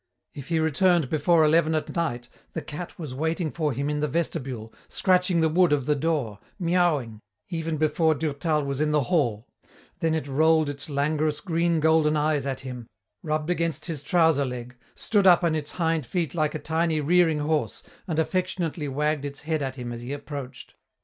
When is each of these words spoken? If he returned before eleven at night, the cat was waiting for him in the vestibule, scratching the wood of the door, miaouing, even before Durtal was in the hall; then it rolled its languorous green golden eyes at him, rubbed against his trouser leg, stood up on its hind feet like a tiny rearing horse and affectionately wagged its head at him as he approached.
If 0.33 0.47
he 0.47 0.59
returned 0.59 1.11
before 1.11 1.45
eleven 1.45 1.75
at 1.75 1.95
night, 1.95 2.27
the 2.53 2.61
cat 2.63 2.97
was 2.97 3.13
waiting 3.13 3.51
for 3.51 3.71
him 3.71 3.87
in 3.87 3.99
the 3.99 4.07
vestibule, 4.07 4.73
scratching 4.87 5.41
the 5.41 5.47
wood 5.47 5.71
of 5.71 5.85
the 5.85 5.93
door, 5.93 6.39
miaouing, 6.59 7.19
even 7.49 7.77
before 7.77 8.15
Durtal 8.15 8.63
was 8.63 8.81
in 8.81 8.89
the 8.89 9.01
hall; 9.11 9.45
then 9.99 10.15
it 10.15 10.25
rolled 10.27 10.69
its 10.69 10.89
languorous 10.89 11.39
green 11.39 11.79
golden 11.79 12.17
eyes 12.17 12.47
at 12.47 12.61
him, 12.61 12.87
rubbed 13.21 13.51
against 13.51 13.85
his 13.85 14.01
trouser 14.01 14.43
leg, 14.43 14.75
stood 14.95 15.27
up 15.27 15.43
on 15.43 15.53
its 15.53 15.73
hind 15.73 16.07
feet 16.07 16.33
like 16.33 16.55
a 16.55 16.57
tiny 16.57 16.99
rearing 16.99 17.37
horse 17.37 17.83
and 18.07 18.17
affectionately 18.17 18.87
wagged 18.87 19.23
its 19.23 19.41
head 19.43 19.61
at 19.61 19.75
him 19.75 19.91
as 19.91 20.01
he 20.01 20.13
approached. 20.13 20.73